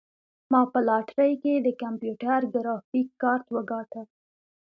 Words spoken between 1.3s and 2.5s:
کې د کمپیوټر